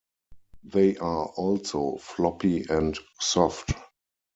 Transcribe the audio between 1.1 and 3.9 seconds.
also floppy and soft.